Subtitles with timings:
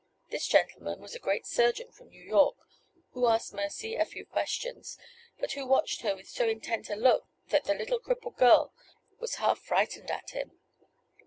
[0.31, 2.55] This gentleman was a great surgeon from New York,
[3.11, 4.97] who asked Mercy a few questions,
[5.37, 8.73] but who watched her with so intent a look that the little crippled girl
[9.19, 10.59] was half frightened at him.